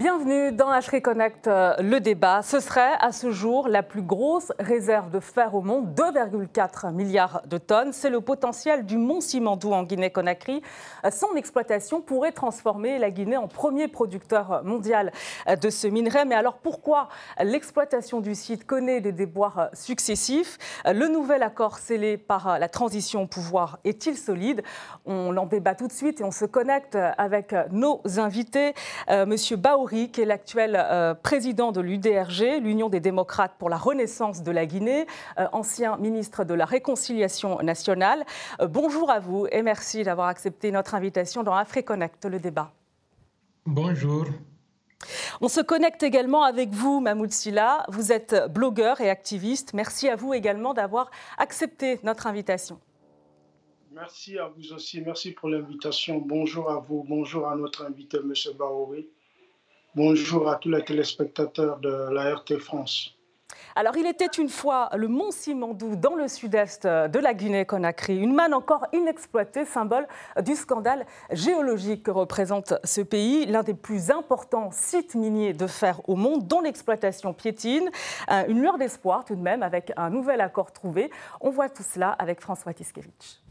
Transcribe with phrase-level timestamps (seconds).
[0.00, 2.40] Bienvenue dans HRE Connect, euh, le débat.
[2.40, 7.42] Ce serait à ce jour la plus grosse réserve de fer au monde, 2,4 milliards
[7.44, 7.92] de tonnes.
[7.92, 10.62] C'est le potentiel du mont Simandou en Guinée-Conakry.
[11.04, 15.12] Euh, son exploitation pourrait transformer la Guinée en premier producteur mondial
[15.46, 16.24] euh, de ce minerai.
[16.24, 20.56] Mais alors pourquoi l'exploitation du site connaît des déboires successifs?
[20.86, 24.62] Le nouvel accord scellé par la transition au pouvoir est-il solide?
[25.04, 28.72] On en débat tout de suite et on se connecte avec nos invités.
[29.26, 29.58] Monsieur
[29.90, 34.64] Qui est l'actuel euh, président de l'UDRG, l'Union des démocrates pour la renaissance de la
[34.64, 35.04] Guinée,
[35.36, 38.24] euh, ancien ministre de la Réconciliation nationale.
[38.60, 42.72] Euh, bonjour à vous et merci d'avoir accepté notre invitation dans AfriConnect, le débat.
[43.66, 44.26] Bonjour.
[45.40, 47.84] On se connecte également avec vous, Mahmoud Silla.
[47.88, 49.74] Vous êtes blogueur et activiste.
[49.74, 52.78] Merci à vous également d'avoir accepté notre invitation.
[53.90, 55.00] Merci à vous aussi.
[55.00, 56.18] Merci pour l'invitation.
[56.18, 57.04] Bonjour à vous.
[57.08, 58.32] Bonjour à notre invité, M.
[58.56, 59.08] Baouri.
[59.96, 63.16] Bonjour à tous les téléspectateurs de la RT France.
[63.74, 68.32] Alors, il était une fois le mont Simandou dans le sud-est de la Guinée-Conakry, une
[68.32, 70.06] manne encore inexploitée, symbole
[70.44, 76.00] du scandale géologique que représente ce pays, l'un des plus importants sites miniers de fer
[76.08, 77.90] au monde, dont l'exploitation piétine.
[78.30, 81.10] Euh, une lueur d'espoir tout de même, avec un nouvel accord trouvé.
[81.40, 83.42] On voit tout cela avec François Tiskevich.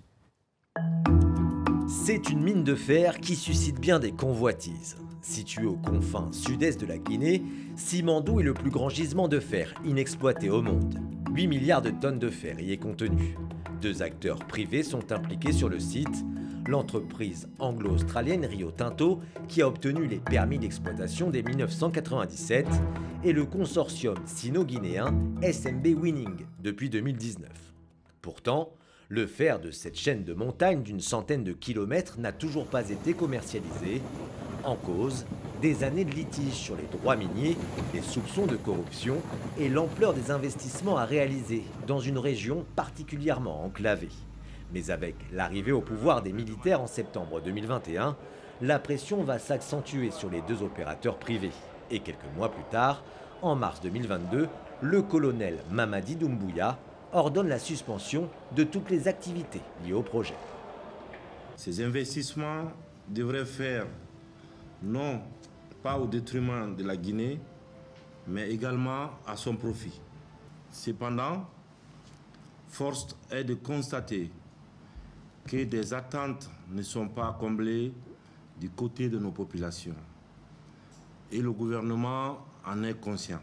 [1.89, 4.95] C'est une mine de fer qui suscite bien des convoitises.
[5.21, 7.43] Situé aux confins sud-est de la Guinée,
[7.75, 10.97] Simandou est le plus grand gisement de fer inexploité au monde.
[11.33, 13.35] 8 milliards de tonnes de fer y est contenu.
[13.81, 16.23] Deux acteurs privés sont impliqués sur le site.
[16.67, 22.67] L'entreprise anglo-australienne Rio Tinto, qui a obtenu les permis d'exploitation dès 1997,
[23.23, 27.49] et le consortium sino-guinéen SMB Winning depuis 2019.
[28.21, 28.71] Pourtant,
[29.11, 33.15] le fer de cette chaîne de montagnes d'une centaine de kilomètres n'a toujours pas été
[33.15, 34.03] commercialisé.
[34.63, 35.25] En cause,
[35.63, 37.57] des années de litiges sur les droits miniers,
[37.91, 39.17] des soupçons de corruption
[39.57, 44.09] et l'ampleur des investissements à réaliser dans une région particulièrement enclavée.
[44.73, 48.15] Mais avec l'arrivée au pouvoir des militaires en septembre 2021,
[48.61, 51.51] la pression va s'accentuer sur les deux opérateurs privés.
[51.89, 53.03] Et quelques mois plus tard,
[53.41, 54.47] en mars 2022,
[54.81, 56.77] le colonel Mamadi Doumbouya
[57.13, 60.35] ordonne la suspension de toutes les activités liées au projet.
[61.55, 62.71] Ces investissements
[63.07, 63.87] devraient faire
[64.83, 65.21] non
[65.81, 67.39] pas au détriment de la Guinée,
[68.27, 69.99] mais également à son profit.
[70.71, 71.45] Cependant,
[72.67, 74.31] force est de constater
[75.47, 77.91] que des attentes ne sont pas comblées
[78.59, 79.95] du côté de nos populations.
[81.31, 83.39] Et le gouvernement en est conscient.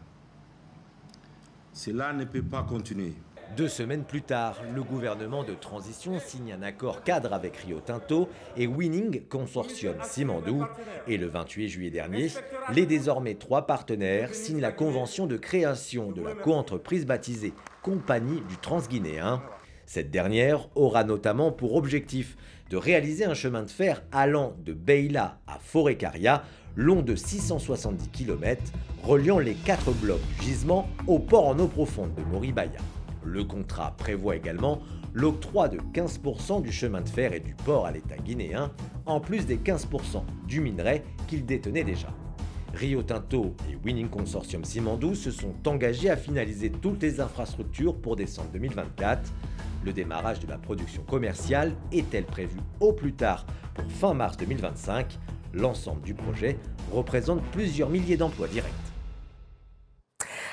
[1.73, 3.15] Cela ne peut pas continuer.
[3.55, 8.29] Deux semaines plus tard, le gouvernement de transition signe un accord cadre avec Rio Tinto
[8.57, 10.65] et Winning Consortium Simandou.
[11.07, 12.29] Et le 28 juillet dernier,
[12.75, 18.57] les désormais trois partenaires signent la convention de création de la coentreprise baptisée Compagnie du
[18.59, 19.43] Transguinéen.
[19.87, 22.37] Cette dernière aura notamment pour objectif
[22.69, 26.43] de réaliser un chemin de fer allant de Beila à Forécaria,
[26.75, 28.61] long de 670 km,
[29.05, 32.81] reliant les quatre blocs du gisement au port en eau profonde de Moribaya.
[33.27, 34.81] Le contrat prévoit également
[35.13, 38.71] l'octroi de 15% du chemin de fer et du port à l'État guinéen,
[39.05, 42.09] en plus des 15% du minerai qu'il détenait déjà.
[42.75, 48.17] Rio Tinto et Winning Consortium Simandou se sont engagés à finaliser toutes les infrastructures pour
[48.17, 49.33] décembre 2024.
[49.85, 55.19] Le démarrage de la production commerciale est-elle prévu au plus tard pour fin mars 2025
[55.55, 56.59] L'ensemble du projet
[56.93, 58.96] représente plusieurs milliers d'emplois directs.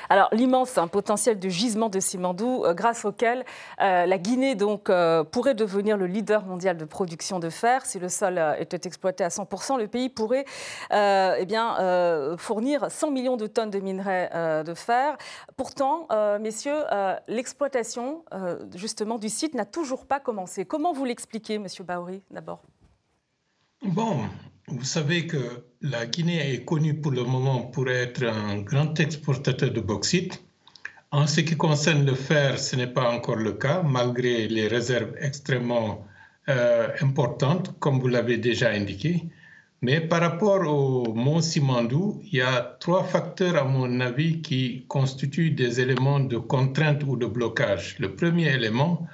[0.08, 3.44] Alors l'immense hein, potentiel de gisement de Simandou, euh, grâce auquel
[3.80, 7.86] euh, la Guinée euh, pourrait devenir le leader mondial de production de fer.
[7.86, 10.44] Si le sol était exploité à 100%, le pays pourrait
[10.90, 14.30] eh bien, fournir 100 millions de tonnes de minerais
[14.64, 15.16] de fer.
[15.56, 16.08] Pourtant,
[16.40, 16.84] messieurs,
[17.28, 18.24] l'exploitation
[18.74, 20.64] justement du site n'a toujours pas commencé.
[20.64, 22.62] Comment vous l'expliquez, Monsieur Baouri, d'abord?
[23.82, 24.16] Bon,
[24.68, 29.70] vous savez que la Guinée est connue pour le moment pour être un grand exportateur
[29.70, 30.42] de bauxite.
[31.10, 35.14] En ce qui concerne le fer, ce n'est pas encore le cas, malgré les réserves
[35.20, 36.06] extrêmement
[36.48, 39.24] euh, importantes, comme vous l'avez déjà indiqué.
[39.82, 44.86] Mais par rapport au mont Simandou, il y a trois facteurs, à mon avis, qui
[44.88, 47.96] constituent des éléments de contrainte ou de blocage.
[47.98, 49.06] Le premier élément,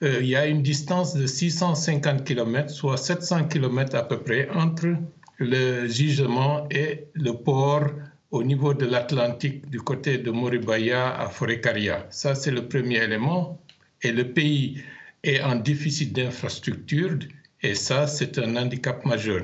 [0.00, 4.96] il y a une distance de 650 km, soit 700 km à peu près, entre
[5.38, 7.90] le gisement et le port
[8.30, 12.06] au niveau de l'Atlantique du côté de Moribaya à Forécaria.
[12.10, 13.60] Ça, c'est le premier élément.
[14.02, 14.82] Et le pays
[15.24, 17.18] est en déficit d'infrastructures
[17.62, 19.42] et ça, c'est un handicap majeur.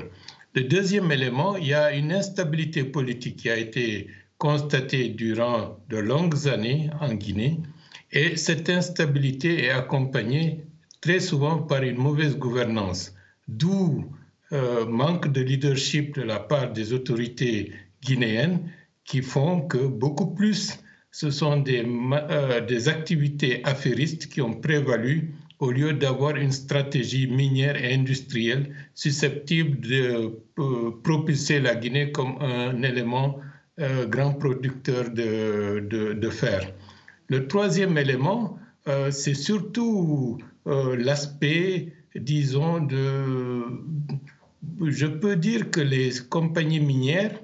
[0.54, 4.08] Le deuxième élément, il y a une instabilité politique qui a été
[4.38, 7.58] constatée durant de longues années en Guinée
[8.14, 10.64] et cette instabilité est accompagnée
[11.00, 13.12] très souvent par une mauvaise gouvernance,
[13.48, 14.06] d'où
[14.52, 17.72] euh, manque de leadership de la part des autorités
[18.02, 18.60] guinéennes
[19.04, 20.78] qui font que beaucoup plus
[21.10, 27.76] ce sont des, euh, activités affairistes qui ont prévalu au lieu d'avoir une stratégie minière
[27.76, 33.40] et industrielle susceptible de euh, propulser la Guinée comme un élément
[34.08, 36.72] grand producteur de, fer.
[37.28, 43.64] Le troisième élément, euh, c'est surtout l'aspect, disons, de...
[44.80, 47.38] Je peux dire que les compagnies minières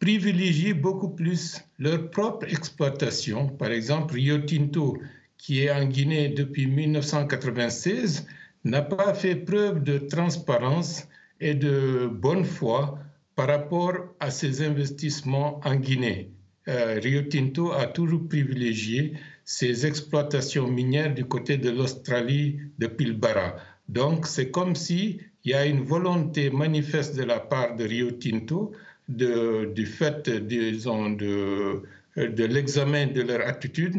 [0.00, 3.48] privilégient beaucoup plus leur propre exploitation.
[3.48, 4.98] Par exemple, Rio Tinto
[5.38, 8.26] qui est en Guinée depuis 1996,
[8.64, 11.08] n'a pas fait preuve de transparence
[11.40, 12.98] et de bonne foi
[13.36, 16.32] par rapport à ses investissements en Guinée.
[16.68, 23.56] Euh, Rio Tinto a toujours privilégié ses exploitations minières du côté de l'Australie de Pilbara.
[23.88, 28.72] Donc c'est comme s'il y a une volonté manifeste de la part de Rio Tinto
[29.08, 31.82] du fait, disons, de,
[32.16, 33.96] de l'examen de leur attitude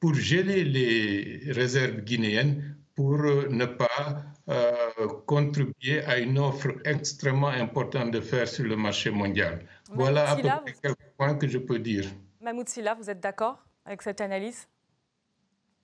[0.00, 4.24] pour geler les réserves guinéennes pour ne pas
[5.26, 9.66] contribuer à une offre extrêmement importante de fer sur le marché mondial.
[9.92, 12.04] voilà à peu près quelques points que je peux dire.
[12.40, 14.68] Mahmoud Silla, vous êtes d'accord avec cette analyse?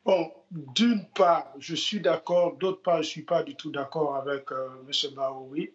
[0.04, 4.16] Bon, d'une part, je suis d'accord, d'autre part, je ne suis pas du tout d'accord
[4.16, 5.14] avec euh, M.
[5.14, 5.72] Baoui.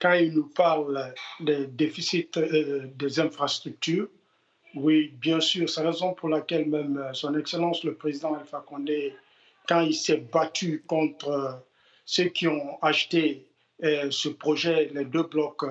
[0.00, 2.30] Quand il nous parle des déficits
[2.94, 4.08] des infrastructures,
[4.74, 5.68] oui, bien sûr.
[5.68, 9.14] C'est la raison pour laquelle même euh, Son Excellence le président Alpha Condé,
[9.68, 11.52] quand il s'est battu contre euh,
[12.10, 13.46] ceux qui ont acheté
[13.84, 15.66] euh, ce projet, les deux blocs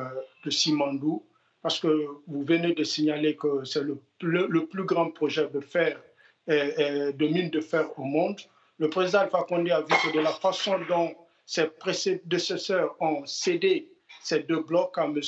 [0.45, 1.25] de Simandou,
[1.63, 1.87] parce que
[2.27, 5.99] vous venez de signaler que c'est le, le, plus grand projet de fer,
[6.47, 8.39] de mine de fer au monde.
[8.77, 11.15] Le président Alpha Condé a vu que de la façon dont
[11.47, 13.91] ses prédécesseurs ont cédé
[14.21, 15.19] ces deux blocs à M.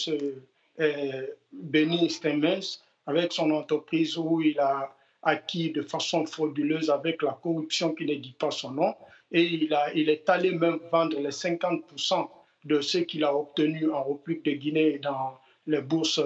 [1.51, 7.93] Benny Stemmens, avec son entreprise où il a acquis de façon frauduleuse avec la corruption
[7.95, 8.95] qui ne dit pas son nom.
[9.31, 12.27] Et il, a, il est allé même vendre les 50%
[12.65, 15.37] de ce qu'il a obtenu en République de Guinée dans
[15.67, 16.19] les bourses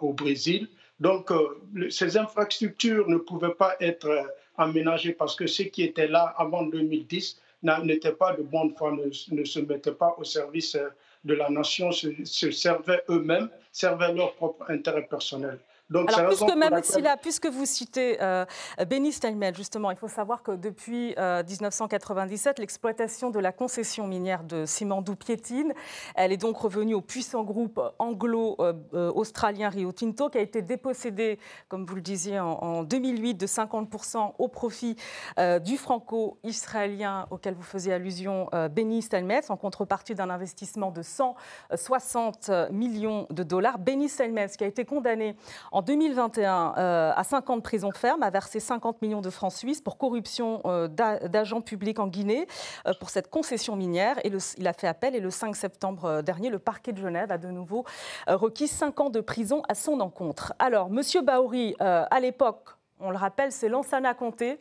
[0.00, 0.68] au Brésil.
[1.00, 4.22] Donc, euh, ces infrastructures ne pouvaient pas être euh,
[4.56, 7.40] aménagées parce que ceux qui étaient là avant 2010
[7.84, 10.88] n'étaient pas de bonne foi, ne, se mettaient pas au service euh,
[11.24, 15.58] de la nation, se, se servaient eux-mêmes, servaient leur propre intérêt personnel.
[15.94, 16.80] Alors, puisque, même
[17.22, 18.44] puisque vous citez euh,
[18.86, 24.44] Benny Steinmetz, justement, il faut savoir que depuis 1997, euh, l'exploitation de la concession minière
[24.44, 25.72] de Simandou piétine.
[26.14, 31.38] Elle est donc revenue au puissant groupe anglo-australien Rio Tinto, qui a été dépossédé,
[31.68, 34.96] comme vous le disiez, en, 2008 de 50% au profit
[35.38, 42.50] euh, du franco-israélien auquel vous faisiez allusion, Benny Steinmetz, en contrepartie d'un investissement de 160
[42.70, 43.78] millions de dollars.
[43.78, 45.34] Benny Steinmetz, qui a été condamné
[45.72, 49.52] en 2021 euh, à 5 ans de prison ferme, a versé 50 millions de francs
[49.52, 52.46] suisses pour corruption euh, d'agents publics en Guinée
[52.86, 54.18] euh, pour cette concession minière.
[54.24, 57.38] Et il a fait appel et le 5 septembre dernier, le parquet de Genève a
[57.38, 57.84] de nouveau
[58.26, 60.52] requis 5 ans de prison à son encontre.
[60.58, 64.58] Alors, Monsieur Baouri, à l'époque, on le rappelle, c'est Lansana Conté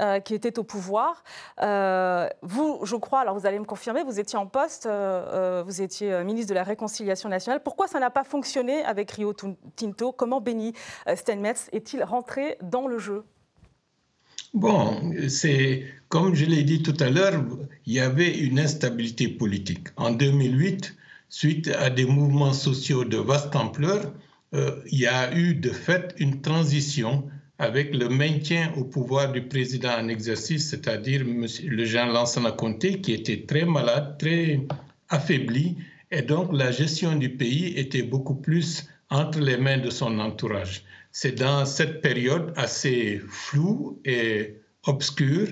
[0.00, 1.22] euh, qui était au pouvoir.
[1.60, 5.82] Euh, vous, je crois, alors vous allez me confirmer, vous étiez en poste, euh, vous
[5.82, 7.62] étiez ministre de la Réconciliation nationale.
[7.62, 9.34] Pourquoi ça n'a pas fonctionné avec Rio
[9.76, 10.72] Tinto Comment Benny
[11.14, 13.24] Steinmetz est-il rentré dans le jeu?
[14.54, 17.42] Bon, c'est comme je l'ai dit tout à l'heure,
[17.86, 19.88] il y avait une instabilité politique.
[19.96, 20.94] En 2008,
[21.28, 24.12] suite à des mouvements sociaux de vaste ampleur,
[24.52, 27.24] il y a eu de fait une transition
[27.62, 33.12] avec le maintien au pouvoir du président en exercice, c'est-à-dire le Jean Lansana Conté, qui
[33.12, 34.60] était très malade, très
[35.08, 35.76] affaibli,
[36.10, 40.82] et donc la gestion du pays était beaucoup plus entre les mains de son entourage.
[41.12, 44.56] C'est dans cette période assez floue et
[44.88, 45.46] obscure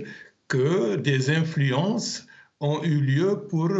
[0.49, 2.27] que des influences
[2.59, 3.71] ont eu lieu pour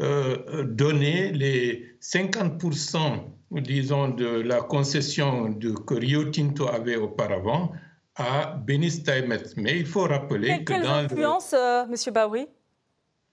[0.00, 3.24] euh, donner les 50%
[3.60, 7.72] disons, de la concession de, que Rio Tinto avait auparavant
[8.16, 9.54] à Benny Steinmetz.
[9.56, 12.46] Mais il faut rappeler que quelle dans influence, euh, Monsieur Baoui?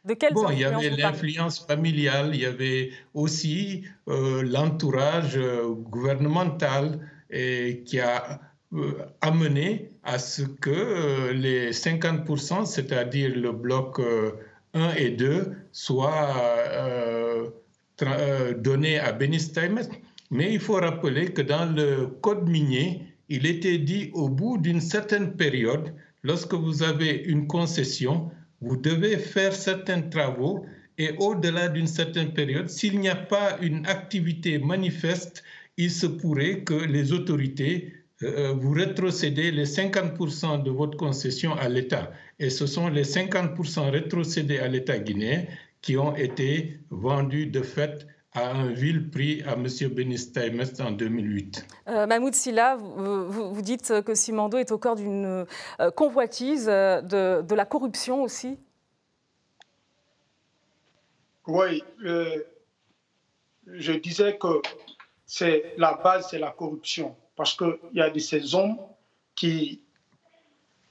[0.04, 5.68] De quelle bon, il y avait l'influence familiale, il y avait aussi euh, l'entourage euh,
[5.70, 8.40] gouvernemental et qui a
[9.20, 14.00] amené à ce que les 50%, c'est-à-dire le bloc
[14.74, 16.34] 1 et 2, soient
[18.58, 19.52] donné à Benis
[20.32, 24.82] Mais il faut rappeler que dans le code minier, il était dit au bout d'une
[24.82, 30.66] certaine période, lorsque vous avez une concession, vous devez faire certains travaux
[30.98, 35.44] et au-delà d'une certaine période, s'il n'y a pas une activité manifeste,
[35.78, 41.68] il se pourrait que les autorités euh, vous rétrocédez les 50% de votre concession à
[41.70, 42.12] l'État.
[42.40, 45.46] Et ce sont les 50% rétrocédés à l'État guinéen
[45.82, 49.68] qui ont été vendus de fait à un vil prix à M.
[49.90, 50.32] Benis
[50.80, 51.68] en 2008.
[51.88, 55.46] Euh, Mahmoud Silla, vous, dites que Simando est au cœur d'une
[55.80, 58.58] euh, convoitise, euh, de, la corruption aussi
[61.48, 61.84] Oui,
[63.68, 64.62] je disais que
[65.26, 67.16] c'est la base, c'est la corruption.
[67.36, 68.78] Parce qu'il y a de ces hommes
[69.36, 69.82] qui,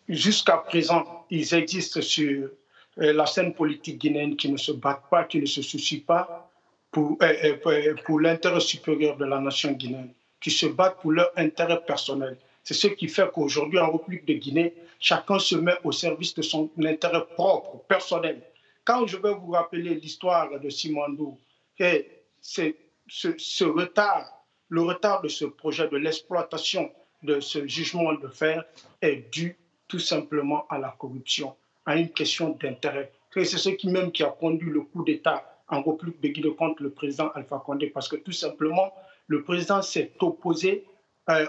[0.09, 2.50] jusqu'à présent, ils existent sur
[2.97, 6.50] la scène politique guinéenne, qui ne se battent pas, qui ne se soucient pas
[6.90, 11.30] pour, euh, euh, pour l'intérêt supérieur de la nation guinéenne, qui se battent pour leur
[11.37, 12.37] intérêt personnel.
[12.64, 16.42] C'est ce qui fait qu'aujourd'hui, en République de Guinée, chacun se met au service de
[16.42, 18.42] son intérêt propre, personnel.
[18.85, 21.38] Quand je vais vous rappeler l'histoire de Simandou,
[21.78, 22.75] c'est ce,
[23.09, 26.90] ce retard, le retard de ce projet, de l'exploitation
[27.23, 28.64] de ce jugement de fer
[29.02, 33.12] est dû tout simplement à la corruption, à une question d'intérêt.
[33.32, 36.83] C'est ce qui même qui a conduit le coup d'État en République de Guinée contre
[36.83, 38.93] le président Alpha Condé parce que tout simplement,
[39.27, 40.85] le président s'est opposé
[41.29, 41.47] euh,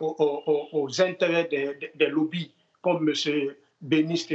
[0.00, 1.48] aux, intérêts
[1.94, 2.52] des, lobbies
[2.82, 3.54] comme M.
[3.80, 4.26] Bénis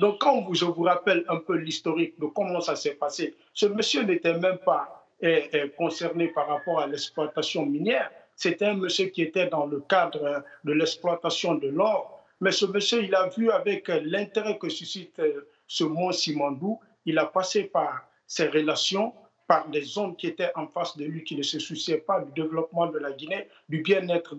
[0.00, 4.02] Donc, quand je vous rappelle un peu l'historique de comment ça s'est passé, ce monsieur
[4.02, 8.10] n'était même pas euh, euh, concerné par rapport à l'exploitation minière.
[8.36, 12.26] C'était un monsieur qui était dans le cadre de l'exploitation de l'or.
[12.40, 15.22] Mais ce monsieur, il a vu avec l'intérêt que suscite
[15.66, 19.12] ce mont Simandou, il a passé par ses relations
[19.46, 22.32] par des hommes qui étaient en face de lui, qui ne se souciaient pas du
[22.32, 24.36] développement de la Guinée, du bien-être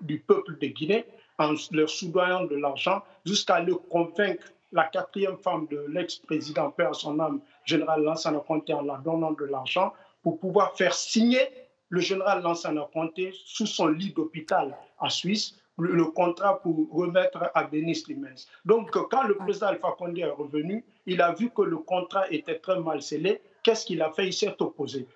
[0.00, 1.04] du peuple de Guinée,
[1.38, 7.20] en leur soudoyant de l'argent, jusqu'à le convaincre, la quatrième femme de l'ex-président, père son
[7.20, 11.48] âme, général Lansana Conté, en la donnant de l'argent, pour pouvoir faire signer
[11.88, 17.64] le général Lansana Conté sous son lit d'hôpital à Suisse, le, contrat pour remettre à
[17.64, 18.46] Denis Limens.
[18.64, 22.58] Donc, quand le président Alpha Condé est revenu, il a vu que le contrat était
[22.58, 23.40] très mal scellé.
[23.62, 24.26] Qu'est-ce qu'il a fait?
[24.26, 25.06] Il s'est opposé.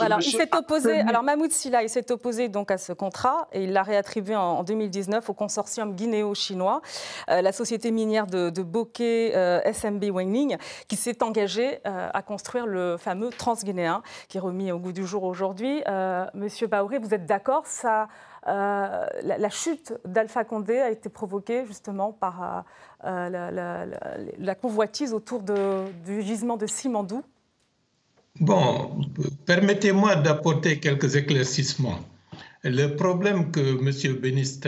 [0.00, 1.00] Alors, il s'est opposé.
[1.00, 4.64] Alors, Mahmoud Silla, il s'est opposé donc à ce contrat et il l'a réattribué en,
[4.64, 6.82] 2019 au consortium guinéo-chinois,
[7.30, 10.56] euh, la société minière de, de Bokeh euh, SMB Wenning,
[10.88, 15.06] qui s'est engagée euh, à construire le fameux transguinéen qui est remis au goût du
[15.06, 15.82] jour aujourd'hui.
[16.34, 17.66] Monsieur Baouré, vous êtes d'accord?
[17.66, 18.08] Ça
[18.48, 22.64] euh, la, chute d'Alpha Condé a été provoquée justement par
[23.04, 23.86] euh,
[24.38, 27.22] la, convoitise autour du gisement de Simandou
[28.40, 29.00] Bon,
[29.46, 31.98] permettez-moi d'apporter quelques éclaircissements.
[32.64, 34.16] Le problème que M.
[34.20, 34.60] Benis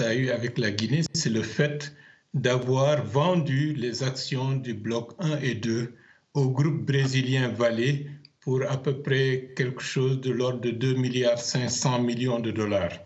[0.00, 1.94] a eu avec la Guinée, c'est le fait
[2.34, 5.94] d'avoir vendu les actions du bloc 1 et 2
[6.34, 8.06] au groupe brésilien Vale
[8.40, 12.98] pour à peu près quelque chose de l'ordre de 2 milliards 500 millions de dollars.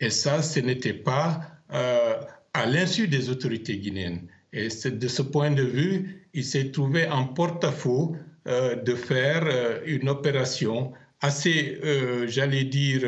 [0.00, 1.40] Et ça, ce n'était pas
[1.72, 2.20] euh,
[2.54, 4.26] à l'insu des autorités guinéennes.
[4.52, 9.80] Et de ce point de vue, il s'est trouvé en porte-à-faux euh, de faire euh,
[9.84, 11.80] une opération assez,
[12.28, 13.02] j'allais dire,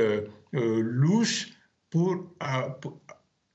[0.53, 1.53] louche
[1.91, 2.35] pour,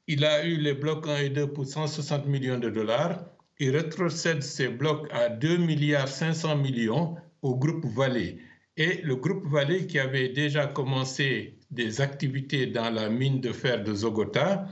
[0.08, 3.26] Il a eu les blocs 1 et 2 pour 160 millions de dollars.
[3.60, 8.40] Il rétrocède ces blocs à 2 milliards 500 millions au groupe Vallée.
[8.78, 13.84] Et le groupe Vallée, qui avait déjà commencé des activités dans la mine de fer
[13.84, 14.68] de Zogota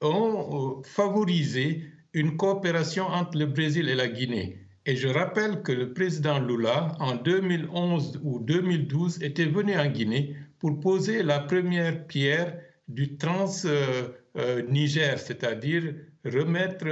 [0.00, 4.58] ont euh, favorisé une coopération entre le Brésil et la Guinée.
[4.86, 10.36] Et je rappelle que le président Lula, en 2011 ou 2012, était venu en Guinée
[10.60, 13.66] pour poser la première pierre du Trans-Niger,
[14.36, 16.86] euh, euh, c'est-à-dire remettre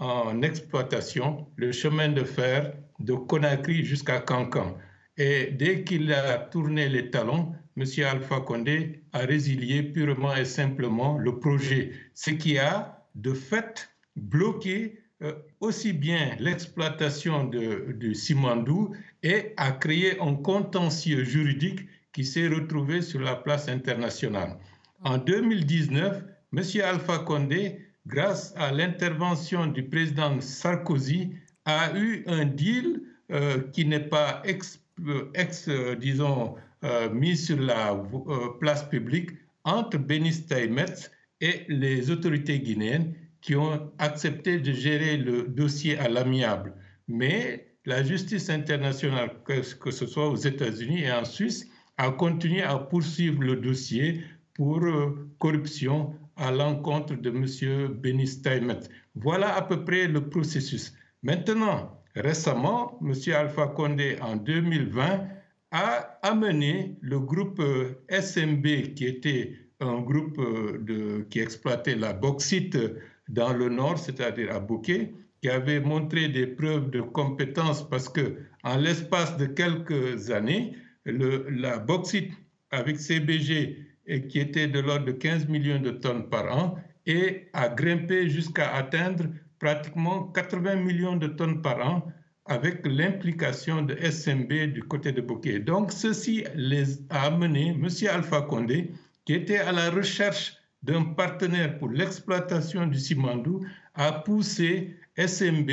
[0.00, 4.76] en exploitation le chemin de fer de Conakry jusqu'à Cancan.
[5.18, 7.84] Et dès qu'il a tourné les talons, M.
[8.04, 14.98] Alpha Condé a résilié purement et simplement le projet, ce qui a de fait bloqué
[15.22, 21.80] euh, aussi bien l'exploitation de, Simandou et a créé un contentieux juridique
[22.12, 24.58] qui s'est retrouvé sur la place internationale.
[25.02, 26.62] En 2019, M.
[26.84, 31.32] Alpha Condé, grâce à l'intervention du président Sarkozy,
[31.64, 33.00] a eu un deal
[33.32, 34.85] euh, qui n'est pas ex, euh,
[35.34, 35.68] ex
[36.00, 39.30] disons, euh, mis sur la euh, place publique
[39.64, 41.10] entre Benis Taïmetz
[41.40, 46.74] et les autorités guinéennes qui ont accepté de gérer le dossier à l'amiable.
[47.08, 52.78] Mais la justice internationale, que, ce soit aux États-Unis et en Suisse, a continué à
[52.78, 54.22] poursuivre le dossier
[54.52, 57.94] pour euh, corruption à l'encontre de M.
[57.94, 58.88] Benny Steinmetz.
[59.14, 60.92] Voilà à peu près le processus.
[61.22, 63.12] Maintenant, récemment, M.
[63.34, 65.28] Alpha Condé, en 2020,
[65.72, 72.78] a amené le groupe euh, SMB, qui était un groupe euh, qui exploitait la bauxite
[73.28, 78.36] dans le nord, c'est-à-dire à Bouquet, qui avait montré des preuves de compétence parce que
[78.62, 82.32] en l'espace de quelques années, la bauxite
[82.70, 83.86] avec CBG
[84.28, 86.78] qui était de l'ordre de 15 millions de tonnes par an
[87.52, 89.26] a grimpé jusqu'à atteindre
[89.58, 92.06] pratiquement 80 millions de tonnes par an
[92.46, 95.58] avec l'implication de SMB du côté de Bouquet.
[95.58, 97.88] Donc, ceci les a amenés, M.
[98.08, 98.92] Alpha Condé,
[99.24, 105.70] qui était à la recherche d'un partenaire pour l'exploitation du Simandou, a poussé SMB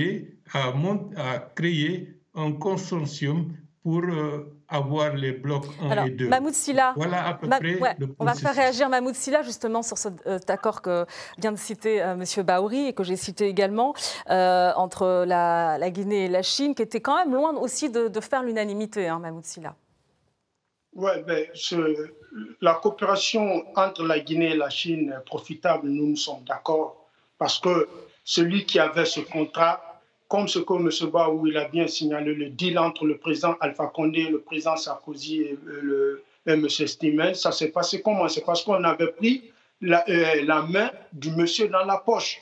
[0.54, 0.74] à,
[1.18, 6.27] à créer un consortium pour euh, avoir les blocs 1 et 2.
[6.27, 10.25] Mahmoud Silla, voilà à peu près On va faire réagir Mahmoud Silla justement sur cet
[10.27, 11.05] euh, accord que
[11.38, 12.43] vient de citer euh, M.
[12.43, 13.93] Baouri et que j'ai cité également
[14.27, 19.08] entre la, Guinée et la Chine, qui était quand même loin aussi de, faire l'unanimité,
[19.08, 19.75] hein, Mahmoud Silla.
[20.96, 21.46] Oui, ben,
[22.62, 27.60] la coopération entre la Guinée et la Chine est profitable, nous nous sommes d'accord, parce
[27.60, 27.88] que
[28.24, 29.92] celui qui avait ce contrat
[30.27, 31.12] comme ce que M.
[31.12, 35.42] Baou il a bien signalé, le deal entre le président Alpha Condé, le président Sarkozy
[35.42, 36.68] et, le, M.
[36.70, 38.27] Stimel, ça s'est passé comment?
[38.27, 42.42] C'est parce qu'on avait pris la, euh, la, main du monsieur dans la poche.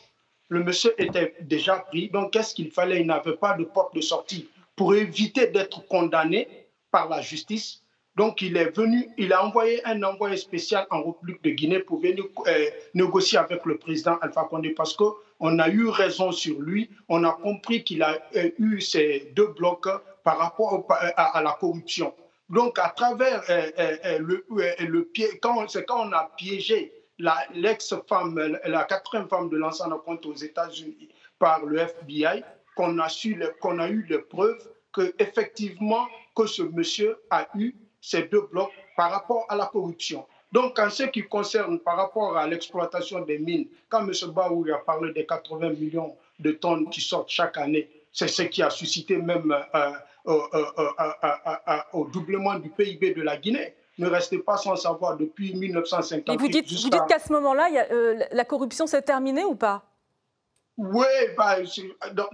[0.49, 3.01] Le monsieur était déjà pris, donc qu'est-ce qu'il fallait?
[3.01, 4.49] Il n'avait pas de porte de sortie.
[4.75, 6.47] Pour éviter d'être condamné
[6.91, 7.81] par la justice,
[8.15, 12.01] donc il est venu, il a envoyé un envoyé spécial en République de Guinée pour
[12.01, 15.05] venir euh, négocier avec le président Alpha Condé parce que
[15.41, 19.47] on a eu raison sur lui, on a compris qu'il a euh, eu ces deux
[19.47, 19.87] blocs
[20.23, 20.85] par rapport
[21.17, 22.13] à, la corruption.
[22.47, 24.45] Donc, à travers euh, euh, le,
[24.79, 30.35] le quand, c'est quand on a piégé l'ex-femme, la, quatrième femme de l'ancien compte aux
[30.35, 32.43] États-Unis par le FBI,
[32.75, 38.47] qu'on a, a eu les preuves que effectivement que ce monsieur a eu ces deux
[38.51, 40.25] blocs par rapport à la corruption.
[40.51, 44.11] Donc, en ce qui concerne par rapport à l'exploitation des mines, quand M.
[44.33, 48.61] Baoui a parlé des 80 millions de tonnes qui sortent chaque année, c'est ce qui
[48.61, 49.91] a suscité même euh,
[50.27, 53.73] euh, euh, au doublement du PIB de la Guinée.
[53.97, 56.39] Ne restez pas sans savoir depuis 1950.
[56.39, 57.69] vous dites, vous dites qu'à ce moment-là,
[58.31, 59.83] la corruption s'est terminée ou pas?
[60.77, 61.05] Oui,
[61.37, 61.57] bah,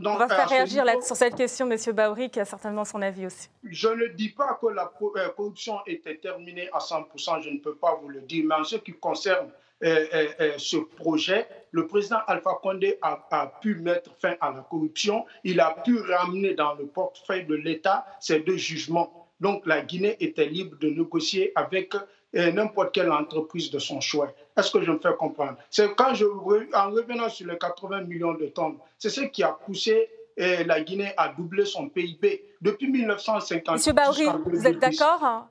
[0.06, 1.78] on va faire réagir sur cette question, M.
[1.94, 3.50] Baouri, qui a certainement son avis aussi.
[3.64, 7.76] Je ne dis pas que la euh, corruption était terminée à 100%, je ne peux
[7.76, 9.50] pas vous le dire, mais en ce qui concerne
[9.84, 10.06] euh,
[10.40, 15.26] euh, ce projet, le président Alpha Condé a, a, pu mettre fin à la corruption,
[15.44, 19.28] il a pu ramener dans le portefeuille de l'État ces deux jugements.
[19.40, 21.94] Donc la Guinée était libre de négocier avec
[22.34, 24.34] n'importe quelle entreprise de son choix.
[24.56, 25.58] Est-ce que je me fais comprendre?
[25.70, 29.52] C'est quand je, en revenant sur les 80 millions de tonnes, c'est ce qui a
[29.52, 33.76] poussé eh, la Guinée à doubler son PIB depuis 1950.
[33.76, 35.48] Monsieur Baouri, vous êtes d'accord hein?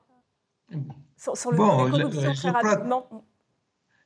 [1.17, 2.53] Sur, le bon, corruption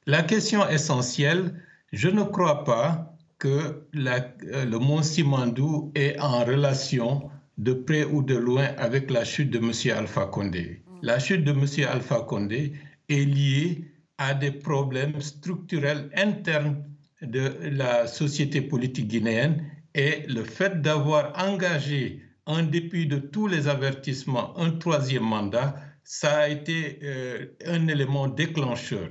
[0.06, 1.54] La question essentielle,
[1.92, 4.18] je ne crois pas que la,
[4.54, 9.52] euh, le Mont Simandou est en relation de près ou de loin avec la chute
[9.52, 9.98] de M.
[9.98, 10.82] Alpha Condé.
[11.04, 11.66] La chute de M.
[11.90, 12.74] Alpha Condé
[13.10, 13.86] est liée
[14.20, 16.84] à des problèmes structurels internes
[17.24, 23.68] de la société politique guinéenne et le fait d'avoir engagé, en dépit de tous les
[23.68, 29.10] avertissements, un troisième mandat, ça a été euh, un élément déclencheur.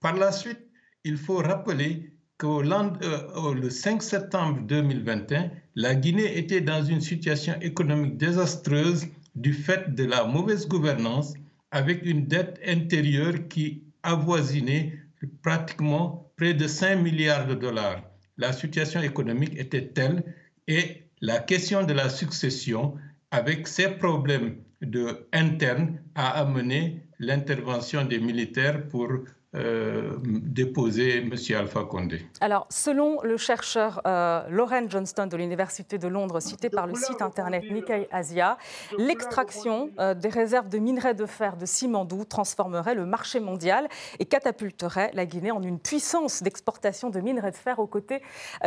[0.00, 0.60] Par la suite,
[1.04, 7.54] il faut rappeler que euh, le 5 septembre 2021, la Guinée était dans une situation
[7.60, 11.34] économique désastreuse du fait de la mauvaise gouvernance
[11.70, 14.98] avec une dette intérieure qui avoisinait
[15.42, 18.02] pratiquement près de 5 milliards de dollars.
[18.38, 20.22] La situation économique était telle
[20.66, 22.94] et la question de la succession,
[23.30, 29.08] avec ses problèmes de, internes, a amené l'intervention des militaires pour
[29.56, 31.32] euh, déposer M.
[31.56, 32.26] Alpha Condé.
[32.42, 37.22] Alors, selon le chercheur euh, Lauren Johnston de l'Université de Londres, cité par le site
[37.22, 38.58] internet Nikkei Asia,
[38.98, 43.88] l'extraction euh, des réserves de minerais de fer de Simandou transformerait le marché mondial
[44.18, 48.20] et catapulterait la Guinée en une puissance d'exportation de minerais de fer aux côtés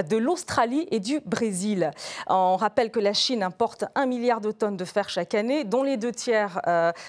[0.10, 1.92] de l'Australie et du Brésil.
[2.28, 5.84] On rappelle que la Chine importe un milliard de tonnes de fer chaque année, dont
[5.84, 6.62] les deux tiers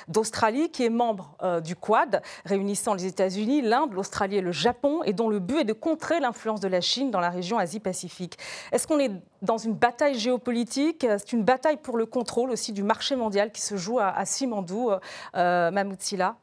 [0.09, 5.12] d'Australie, qui est membre du Quad, réunissant les États-Unis, l'Inde, l'Australie et le Japon, et
[5.12, 8.37] dont le but est de contrer l'influence de la Chine dans la région Asie-Pacifique.
[8.72, 11.06] Est-ce qu'on est dans une bataille géopolitique?
[11.18, 14.90] C'est une bataille pour le contrôle aussi du marché mondial qui se joue à, Simandou,
[15.37, 16.37] euh, Mahmoud Silla?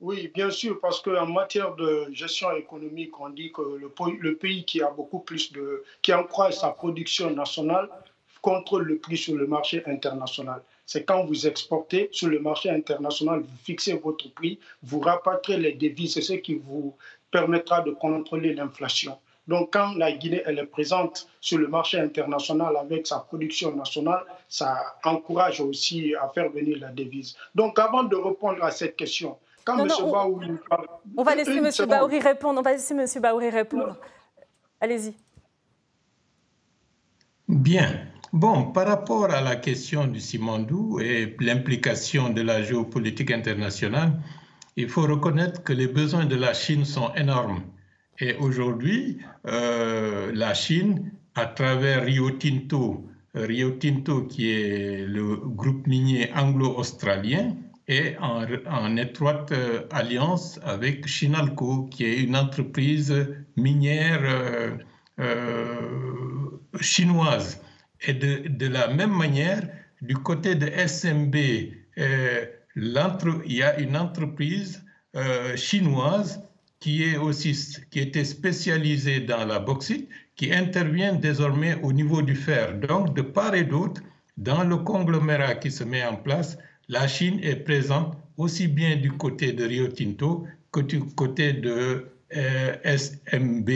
[0.00, 4.64] Oui, bien sûr, parce qu'en matière de gestion économique, on dit que le, le, pays
[4.64, 7.88] qui a beaucoup plus de, qui accroît sa production nationale
[8.40, 10.60] contrôle le prix sur le marché international.
[10.92, 15.72] C'est quand vous exportez sur le marché international, vous fixez votre prix, vous rapatriez les
[15.72, 16.94] devises, c'est ce qui vous
[17.30, 19.16] permettra de contrôler l'inflation.
[19.48, 24.22] Donc, quand la Guinée elle est présente sur le marché international avec sa production nationale,
[24.50, 27.36] ça encourage aussi à faire venir la devise.
[27.54, 29.88] Donc, avant de répondre à cette question, quand M.
[29.88, 30.50] Baouri
[31.16, 31.70] on, va laisser M.
[31.88, 32.60] Baouri répondre.
[32.60, 33.06] On va laisser M.
[33.22, 33.96] Baouri répondre.
[34.78, 35.14] Allez-y.
[37.48, 38.12] Bien.
[38.32, 44.22] Bon, par rapport à la question du Simandou et l'implication de la géopolitique internationale,
[44.76, 47.60] il faut reconnaître que les besoins de la Chine sont énormes.
[48.20, 55.86] Et aujourd'hui, euh, la Chine, à travers Rio Tinto, Rio Tinto qui est le groupe
[55.86, 57.54] minier anglo-australien,
[57.86, 63.14] est en, étroite euh, alliance avec Chinalco, qui est une entreprise
[63.56, 64.22] minière
[65.18, 67.60] euh, chinoise.
[68.06, 69.68] Et de, la même manière,
[70.00, 71.36] du côté de SMB,
[71.98, 72.44] euh,
[72.76, 74.84] il y a une entreprise
[75.14, 76.42] euh, chinoise
[76.80, 77.56] qui est aussi
[77.90, 82.74] qui était spécialisée dans la bauxite, qui intervient désormais au niveau du fer.
[82.74, 84.00] Donc, de part et d'autre,
[84.36, 89.12] dans le conglomérat qui se met en place, la Chine est présente aussi bien du
[89.12, 93.70] côté de Rio Tinto que du côté de euh, SMB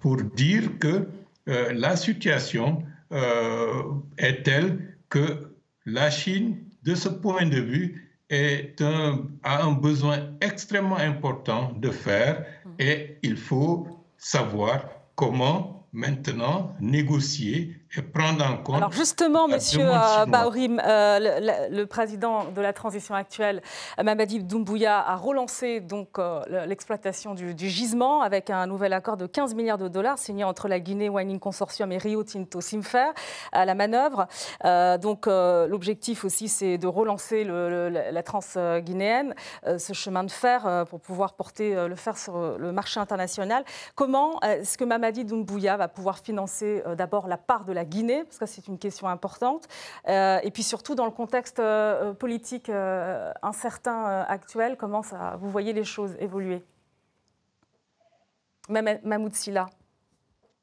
[0.00, 1.06] pour dire que
[1.50, 3.82] euh, la situation euh,
[4.18, 10.96] est telle que la Chine, de ce point de vue, est a un besoin extrêmement
[10.96, 12.70] important de faire mm.
[12.78, 18.76] et il faut savoir comment maintenant négocier prendre en compte.
[18.76, 23.62] Alors justement, Monsieur euh, Baourim, euh, le, président de la transition actuelle,
[24.02, 29.54] Mamadi Doumbouya, a relancé donc euh, l'exploitation du, gisement avec un nouvel accord de 15
[29.54, 33.12] milliards de dollars signé entre la Guinée Mining Consortium et Rio Tinto Simfer
[33.52, 34.26] à la manœuvre.
[34.98, 38.40] donc l'objectif aussi, c'est de relancer la trans
[38.78, 39.34] guinéenne,
[39.78, 43.64] ce chemin de fer pour pouvoir porter le fer sur le marché international.
[43.94, 48.38] Comment est-ce que Mamadi Doumbouya va pouvoir financer d'abord la part de la Guinée, parce
[48.38, 49.68] que c'est une question importante,
[50.08, 55.50] euh, et puis surtout dans le contexte euh, politique euh, incertain actuel, comment ça, vous
[55.50, 56.62] voyez les choses évoluer?
[58.68, 59.68] Mahmoud Silla.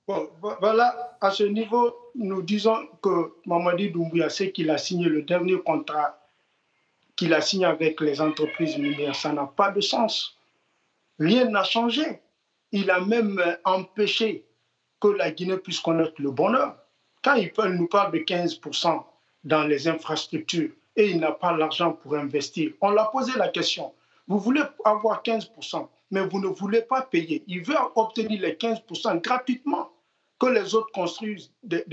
[0.07, 0.29] Bon,
[0.61, 5.59] voilà, à ce niveau, nous disons que Mamadi Doumbouya sait qu'il a signé le dernier
[5.61, 6.17] contrat
[7.17, 9.15] qu'il a signé avec les entreprises minières.
[9.15, 10.37] Ça n'a pas de sens.
[11.19, 12.21] Rien n'a changé.
[12.71, 14.45] Il a même empêché
[15.01, 16.77] que la Guinée puisse connaître le bonheur.
[17.27, 19.03] Quand il nous parle de 15%
[19.43, 23.93] dans les infrastructures et il n'a pas l'argent pour investir, on l'a posé la question.
[24.29, 27.43] Vous voulez avoir 15%, mais vous ne voulez pas payer.
[27.47, 29.91] Il veut obtenir les 15% gratuitement,
[30.39, 31.83] que les autres construisent des,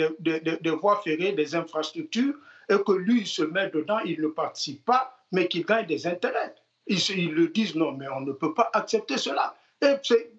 [0.81, 2.37] voies ferrées, des infrastructures,
[2.69, 6.07] et que lui, il se met dedans, il ne participe pas, mais qu'il gagne des
[6.07, 6.55] intérêts.
[6.87, 9.57] Ils, ils, le disent non, mais on ne peut pas accepter cela.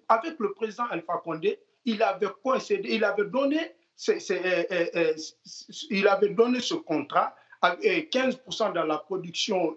[0.08, 3.74] Avec le président Alpha Condé, il avait concédé, il avait donné
[5.90, 9.76] il avait donné ce contrat à 15% dans la production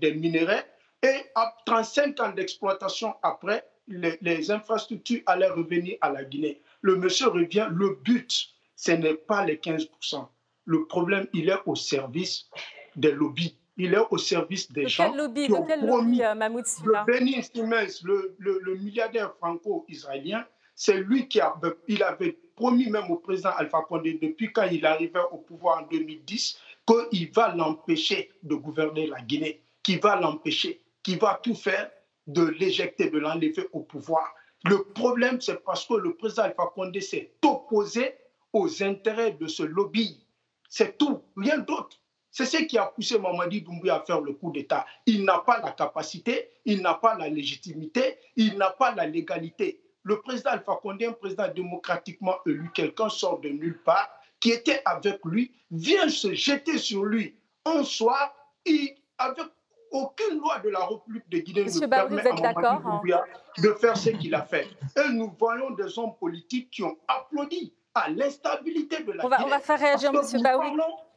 [0.00, 0.62] des minéraux
[1.02, 6.60] et à 35 ans d'exploitation après, les, infrastructures allaient revenir à la Guinée.
[6.80, 10.26] Le monsieur revient, le but, ce n'est pas les 15%.
[10.64, 12.48] Le problème, il est au service
[12.96, 13.56] des lobbies.
[13.76, 15.10] Il est au service des gens.
[15.10, 21.28] Quel lobby, de quel lobby, Mahmoud Le Benny Siemens, le, le milliardaire franco-israélien, c'est lui
[21.28, 21.54] qui a,
[21.88, 25.86] il avait promis même au président Alpha Condé depuis quand il arrivait au pouvoir en
[25.86, 31.90] 2010 qu'il va l'empêcher de gouverner la Guinée, qu'il va l'empêcher, qu'il va tout faire
[32.26, 34.34] de l'éjecter, de l'enlever au pouvoir.
[34.64, 38.14] Le problème, c'est parce que le président Alpha Condé s'est opposé
[38.52, 40.24] aux intérêts de ce lobby.
[40.68, 42.00] C'est tout, rien d'autre.
[42.30, 44.84] C'est ce qui a poussé Mamadi Doumbouya à faire le coup d'État.
[45.06, 49.80] Il n'a pas la capacité, il n'a pas la légitimité, il n'a pas la légalité
[50.06, 54.80] le président Alpha Condé, un président démocratiquement élu, quelqu'un sort de nulle part, qui était
[54.84, 58.32] avec lui, vient se jeter sur lui un soir,
[58.64, 59.46] et avec
[59.90, 63.24] aucune loi de la République de Guinée ne permet à hein?
[63.58, 64.68] de faire ce qu'il a fait.
[64.96, 69.42] Et nous voyons des hommes politiques qui ont applaudi à l'instabilité de la on Guinée.
[69.44, 70.42] On va faire réagir M.
[70.42, 70.66] Baoui.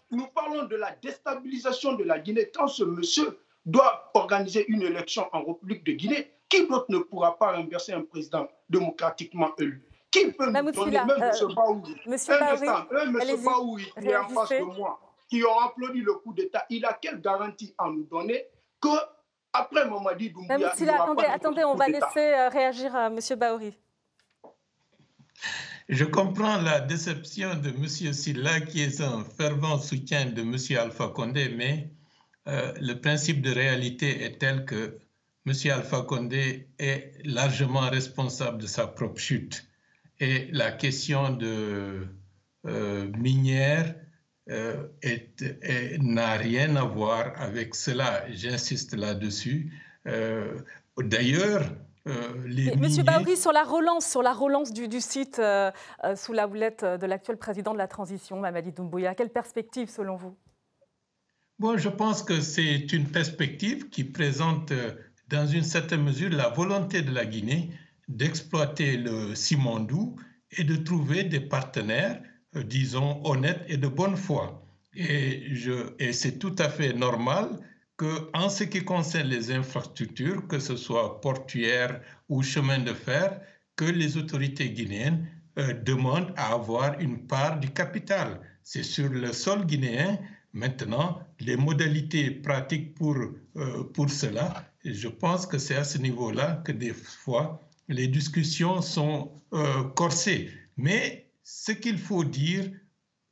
[0.10, 5.28] nous parlons de la déstabilisation de la Guinée quand ce monsieur doit organiser une élection
[5.32, 9.83] en République de Guinée Qui d'autre ne pourra pas renverser un président démocratiquement élu?
[10.12, 11.53] Qui peut nous donner, même M.
[11.55, 11.95] Baouri?
[12.07, 13.43] Monsieur Un instant, M.
[13.43, 16.97] Baouri qui est en face de moi, qui ont applaudi le coup d'État, il a
[16.99, 18.45] quelle garantie à nous donner
[18.81, 18.89] que
[19.53, 22.95] après Mamadi Doumbouya, il y aura attendez, pas de attendez, on va laisser euh, réagir
[22.95, 23.77] à Monsieur Baouri.
[25.88, 27.88] Je comprends la déception de M.
[27.88, 30.55] Silla, qui est un fervent soutien de M.
[30.79, 31.89] Alpha Condé, mais
[32.47, 34.99] euh, le principe de réalité est tel que
[35.45, 35.54] M.
[35.71, 39.65] Alpha Condé est largement responsable de sa propre chute.
[40.19, 42.08] Et la question de
[42.65, 43.95] euh, minière
[44.49, 44.88] euh,
[45.99, 48.30] n'a rien à voir avec cela.
[48.32, 49.71] J'insiste là-dessus.
[50.08, 50.60] Euh,
[50.97, 51.63] D'ailleurs,
[52.45, 55.41] les Monsieur Baouri, sur la relance, sur la relance du, du site
[56.15, 60.36] sous la houlette de l'actuel président de la transition, Mamadi Doumbouya, quelle perspective selon vous?
[61.60, 64.73] Bon, je pense que c'est une perspective qui présente,
[65.30, 67.70] dans une certaine mesure, la volonté de la Guinée
[68.08, 70.15] d'exploiter le Simandou
[70.52, 72.22] et de trouver des partenaires,
[72.56, 74.65] euh, disons, honnêtes et de bonne foi.
[74.96, 75.54] Et,
[76.12, 77.48] c'est tout à fait normal
[77.96, 83.39] que, en ce qui concerne les infrastructures, que ce soit portuaires ou chemin de fer,
[83.76, 85.28] que les autorités guinéennes
[85.60, 88.42] euh, demandent à avoir une part du capital.
[88.63, 90.18] C'est sur le sol guinéen
[90.54, 96.62] Maintenant, les modalités pratiques pour, euh, pour cela, je pense que c'est à ce niveau-là
[96.65, 100.50] que des fois, les discussions sont euh, corsées.
[100.78, 102.72] Mais ce qu'il faut dire,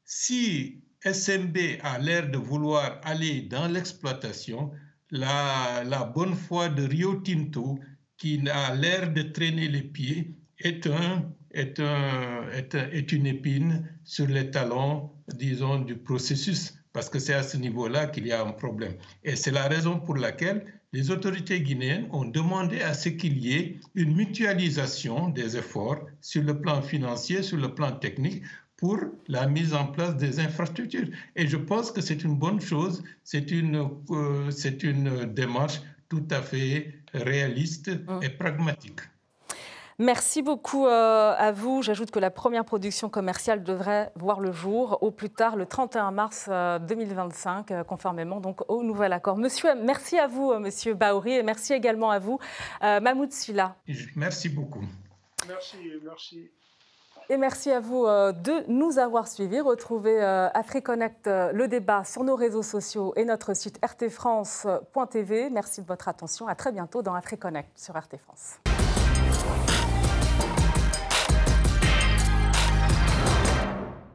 [0.03, 4.71] si SMB a l'air de vouloir aller dans l'exploitation,
[5.11, 7.79] la, bonne foi de Rio Tinto,
[8.17, 13.87] qui a l'air de traîner les pieds, est, un, est, un, est, est une épine
[14.03, 18.43] sur les talons, disons, du processus, parce que c'est à ce niveau-là qu'il y a
[18.43, 18.95] un problème.
[19.23, 23.53] Et c'est la raison pour laquelle les autorités guinéennes ont demandé à ce qu'il y
[23.53, 28.43] ait une mutualisation des efforts sur le plan financier, sur le plan technique,
[28.77, 28.97] pour
[29.27, 31.09] la mise en place des infrastructures.
[31.35, 36.25] Et je pense que c'est une bonne chose, c'est une, euh, c'est une démarche tout
[36.29, 39.01] à fait réaliste et pragmatique.
[39.99, 41.81] Merci beaucoup euh, à vous.
[41.81, 46.11] J'ajoute que la première production commerciale devrait voir le jour au plus tard le 31
[46.11, 49.37] mars euh, 2025, euh, conformément donc au nouvel accord.
[49.37, 52.37] Monsieur, merci à vous, euh, Monsieur Baouri, et merci également à vous,
[52.83, 53.75] euh, Mahmoud Silla.
[53.87, 54.83] Je- Merci beaucoup.
[55.47, 56.51] Merci, merci.
[57.29, 59.61] Et merci à vous euh, de nous avoir suivis.
[59.61, 65.49] Retrouvez euh, AfriConnect, euh, le débat sur nos réseaux sociaux et notre site rtfrance.tv.
[65.49, 66.47] Merci de votre attention.
[66.47, 68.59] À très bientôt dans AfriConnect sur RT France.